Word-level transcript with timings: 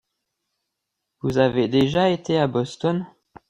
Vous 1.21 1.37
avez 1.37 1.67
déjà 1.67 2.09
été 2.09 2.39
à 2.39 2.47
Boston? 2.47 3.05